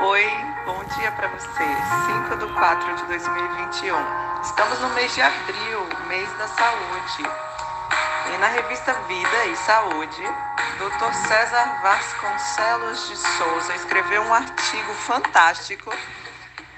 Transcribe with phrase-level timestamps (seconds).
[0.00, 0.24] Oi,
[0.64, 1.48] bom dia para você.
[2.28, 3.96] 5 de 4 de 2021.
[4.42, 7.30] Estamos no mês de abril, mês da saúde.
[8.32, 10.22] E na revista Vida e Saúde,
[10.78, 11.12] Dr.
[11.26, 15.92] César Vasconcelos de Souza escreveu um artigo fantástico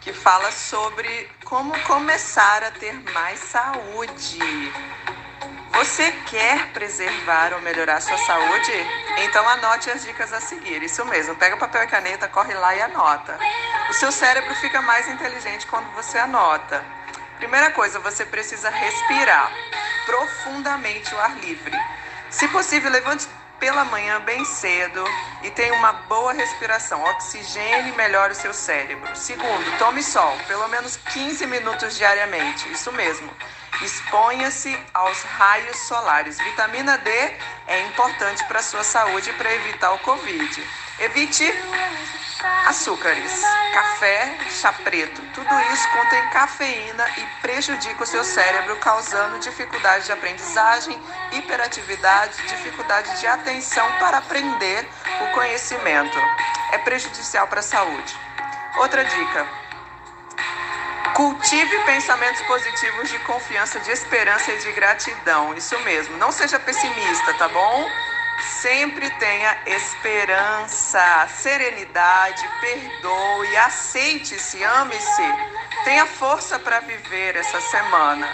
[0.00, 4.72] que fala sobre como começar a ter mais saúde.
[5.74, 8.72] Você quer preservar ou melhorar sua saúde?
[9.18, 10.82] Então anote as dicas a seguir.
[10.82, 13.36] Isso mesmo, pega papel e caneta, corre lá e anota.
[13.90, 16.84] O seu cérebro fica mais inteligente quando você anota.
[17.38, 19.52] Primeira coisa, você precisa respirar
[20.06, 21.76] profundamente o ar livre.
[22.30, 23.26] Se possível, levante
[23.58, 25.04] pela manhã bem cedo
[25.42, 27.02] e tenha uma boa respiração.
[27.02, 29.14] Oxigene melhora o seu cérebro.
[29.16, 32.70] Segundo, tome sol, pelo menos 15 minutos diariamente.
[32.70, 33.30] Isso mesmo.
[33.82, 36.38] Exponha-se aos raios solares.
[36.38, 37.10] Vitamina D
[37.66, 40.68] é importante para a sua saúde e para evitar o Covid.
[41.00, 41.52] Evite
[42.66, 45.20] açúcares, café, chá preto.
[45.34, 51.00] Tudo isso contém cafeína e prejudica o seu cérebro, causando dificuldade de aprendizagem,
[51.32, 54.88] hiperatividade, dificuldade de atenção para aprender
[55.20, 56.18] o conhecimento.
[56.72, 58.16] É prejudicial para a saúde.
[58.76, 59.63] Outra dica:
[61.14, 65.54] Cultive pensamentos positivos de confiança, de esperança e de gratidão.
[65.54, 66.16] Isso mesmo.
[66.16, 67.88] Não seja pessimista, tá bom?
[68.60, 75.22] Sempre tenha esperança, serenidade, perdoe, aceite-se, ame-se.
[75.84, 78.28] Tenha força para viver essa semana.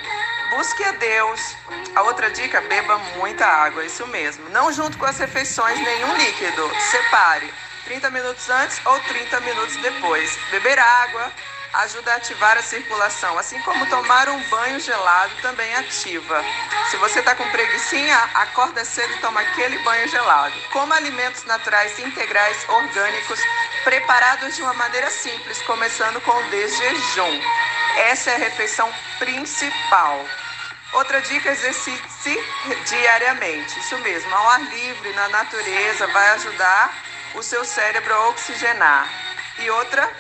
[0.48, 1.56] Busque a Deus.
[1.94, 4.48] A outra dica, beba muita água, isso mesmo.
[4.48, 6.70] Não junto com as refeições nenhum líquido.
[6.90, 7.52] Separe
[7.84, 10.38] 30 minutos antes ou 30 minutos depois.
[10.50, 11.30] Beber água,
[11.72, 16.44] ajuda a ativar a circulação, assim como tomar um banho gelado também ativa.
[16.90, 20.54] Se você está com preguiçinha, acorda cedo e toma aquele banho gelado.
[20.72, 23.40] Coma alimentos naturais integrais orgânicos
[23.84, 27.40] preparados de uma maneira simples, começando com o desjejum.
[27.96, 30.24] Essa é a refeição principal.
[30.92, 32.36] Outra dica, exercite-se
[32.88, 33.78] diariamente.
[33.78, 36.92] Isso mesmo, ao ar livre, na natureza, vai ajudar
[37.34, 39.08] o seu cérebro a oxigenar.
[39.60, 40.10] E outra,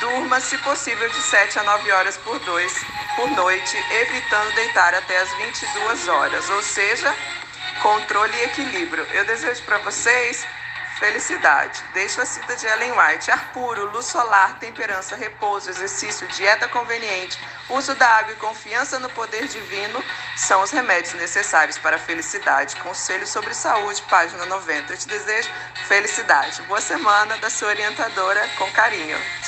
[0.00, 2.72] Durma, se possível, de 7 a 9 horas por, dois,
[3.16, 7.14] por noite, evitando deitar até as 22 horas, ou seja,
[7.82, 9.06] controle e equilíbrio.
[9.12, 10.46] Eu desejo para vocês
[10.98, 11.82] felicidade.
[11.94, 13.30] Deixo a cita de Ellen White.
[13.30, 17.38] Ar puro, luz solar, temperança, repouso, exercício, dieta conveniente,
[17.70, 20.02] uso da água e confiança no poder divino
[20.36, 22.76] são os remédios necessários para a felicidade.
[22.76, 24.92] Conselho sobre saúde, página 90.
[24.92, 25.50] Eu te desejo
[25.86, 26.62] felicidade.
[26.62, 29.18] Boa semana da sua orientadora com carinho.
[29.18, 29.46] Tchau.